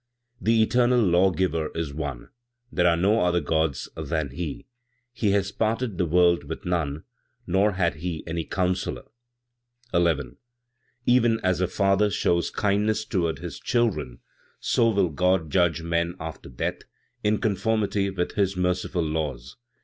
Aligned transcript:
"The 0.41 0.63
eternal 0.63 0.99
Lawgiver 0.99 1.69
is 1.75 1.93
One; 1.93 2.29
there 2.71 2.87
are 2.87 2.97
no 2.97 3.19
other 3.23 3.39
Gods 3.39 3.87
than 3.95 4.31
He; 4.31 4.65
He 5.13 5.29
has 5.33 5.51
parted 5.51 5.99
the 5.99 6.07
world 6.07 6.45
with 6.45 6.65
none, 6.65 7.03
nor 7.45 7.73
had 7.73 7.97
He 7.97 8.23
any 8.25 8.43
counsellor. 8.43 9.03
11. 9.93 10.37
"Even 11.05 11.39
as 11.41 11.61
a 11.61 11.67
father 11.67 12.09
shows 12.09 12.49
kindness 12.49 13.05
toward 13.05 13.37
his 13.37 13.59
children, 13.59 14.17
so 14.59 14.89
will 14.89 15.09
God 15.09 15.51
judge 15.51 15.83
men 15.83 16.15
after 16.19 16.49
death, 16.49 16.79
in 17.23 17.37
conformity 17.37 18.09
with 18.09 18.31
His 18.31 18.57
merciful 18.57 19.03
laws. 19.03 19.55